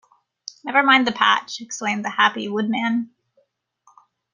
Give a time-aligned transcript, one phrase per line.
[0.63, 3.11] "Never mind the patch," exclaimed the happy Woodman.